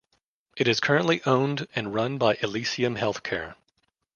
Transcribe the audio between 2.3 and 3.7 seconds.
Elysium Healthcare.